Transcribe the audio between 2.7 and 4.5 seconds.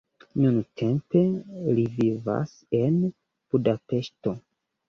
en Budapeŝto.